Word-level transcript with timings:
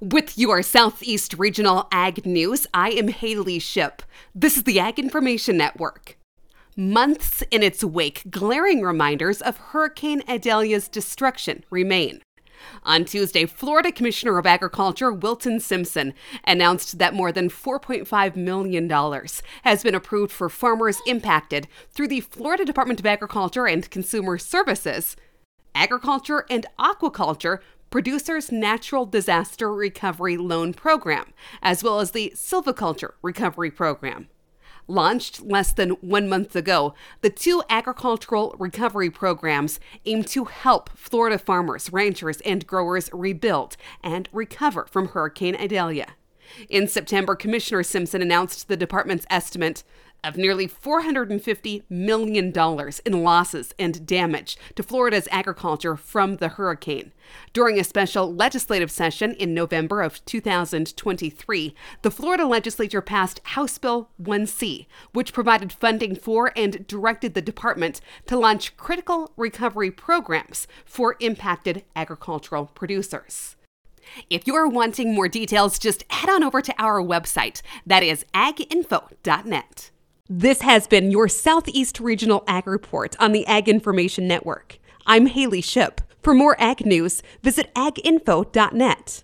With 0.00 0.36
your 0.36 0.62
Southeast 0.62 1.32
Regional 1.38 1.88
Ag 1.90 2.26
News, 2.26 2.66
I 2.74 2.90
am 2.90 3.08
Haley 3.08 3.58
Ship. 3.58 4.02
This 4.34 4.58
is 4.58 4.64
the 4.64 4.78
Ag 4.78 4.98
Information 4.98 5.56
Network. 5.56 6.18
Months 6.76 7.42
in 7.50 7.62
its 7.62 7.82
wake, 7.82 8.22
glaring 8.28 8.82
reminders 8.82 9.40
of 9.40 9.56
Hurricane 9.56 10.22
Idalia's 10.28 10.88
destruction 10.88 11.64
remain. 11.70 12.20
On 12.82 13.06
Tuesday, 13.06 13.46
Florida 13.46 13.90
Commissioner 13.90 14.36
of 14.36 14.44
Agriculture 14.44 15.12
Wilton 15.12 15.60
Simpson 15.60 16.12
announced 16.44 16.98
that 16.98 17.14
more 17.14 17.32
than 17.32 17.48
$4.5 17.48 18.36
million 18.36 18.90
has 19.62 19.82
been 19.82 19.94
approved 19.94 20.30
for 20.30 20.50
farmers 20.50 21.00
impacted 21.06 21.68
through 21.90 22.08
the 22.08 22.20
Florida 22.20 22.66
Department 22.66 23.00
of 23.00 23.06
Agriculture 23.06 23.66
and 23.66 23.90
Consumer 23.90 24.36
Services, 24.36 25.16
Agriculture 25.74 26.46
and 26.50 26.66
Aquaculture 26.78 27.60
Producers 27.90 28.50
Natural 28.50 29.06
Disaster 29.06 29.72
Recovery 29.72 30.36
Loan 30.36 30.74
Program, 30.74 31.32
as 31.62 31.84
well 31.84 32.00
as 32.00 32.10
the 32.10 32.32
Silviculture 32.34 33.12
Recovery 33.22 33.70
Program. 33.70 34.28
Launched 34.88 35.42
less 35.42 35.72
than 35.72 35.90
one 35.90 36.28
month 36.28 36.54
ago, 36.54 36.94
the 37.20 37.30
two 37.30 37.62
agricultural 37.70 38.54
recovery 38.58 39.10
programs 39.10 39.80
aim 40.04 40.24
to 40.24 40.44
help 40.44 40.90
Florida 40.96 41.38
farmers, 41.38 41.92
ranchers, 41.92 42.40
and 42.42 42.66
growers 42.66 43.08
rebuild 43.12 43.76
and 44.02 44.28
recover 44.32 44.86
from 44.90 45.08
Hurricane 45.08 45.56
Idalia. 45.56 46.14
In 46.68 46.88
September, 46.88 47.34
Commissioner 47.34 47.82
Simpson 47.82 48.22
announced 48.22 48.68
the 48.68 48.76
department's 48.76 49.26
estimate 49.30 49.82
of 50.26 50.36
nearly 50.36 50.66
$450 50.66 51.82
million 51.88 52.52
in 53.04 53.22
losses 53.22 53.74
and 53.78 54.04
damage 54.04 54.58
to 54.74 54.82
Florida's 54.82 55.28
agriculture 55.30 55.96
from 55.96 56.36
the 56.36 56.48
hurricane. 56.48 57.12
During 57.52 57.78
a 57.78 57.84
special 57.84 58.34
legislative 58.34 58.90
session 58.90 59.34
in 59.34 59.54
November 59.54 60.02
of 60.02 60.24
2023, 60.24 61.74
the 62.02 62.10
Florida 62.10 62.46
legislature 62.46 63.02
passed 63.02 63.40
House 63.44 63.78
Bill 63.78 64.10
1C, 64.20 64.86
which 65.12 65.32
provided 65.32 65.72
funding 65.72 66.16
for 66.16 66.52
and 66.56 66.86
directed 66.86 67.34
the 67.34 67.42
department 67.42 68.00
to 68.26 68.36
launch 68.36 68.76
critical 68.76 69.32
recovery 69.36 69.90
programs 69.90 70.66
for 70.84 71.16
impacted 71.20 71.84
agricultural 71.94 72.66
producers. 72.66 73.56
If 74.30 74.46
you're 74.46 74.68
wanting 74.68 75.14
more 75.14 75.28
details, 75.28 75.78
just 75.78 76.04
head 76.10 76.30
on 76.30 76.42
over 76.42 76.60
to 76.60 76.74
our 76.78 77.02
website. 77.02 77.62
That 77.86 78.02
is 78.02 78.24
aginfo.net. 78.34 79.90
This 80.28 80.62
has 80.62 80.86
been 80.86 81.10
your 81.10 81.28
Southeast 81.28 82.00
Regional 82.00 82.42
Ag 82.48 82.66
Report 82.66 83.14
on 83.20 83.32
the 83.32 83.46
Ag 83.46 83.68
Information 83.68 84.26
Network. 84.26 84.78
I'm 85.06 85.26
Haley 85.26 85.60
Ship. 85.60 86.00
For 86.20 86.34
more 86.34 86.56
ag 86.60 86.84
news, 86.84 87.22
visit 87.44 87.72
aginfo.net. 87.74 89.14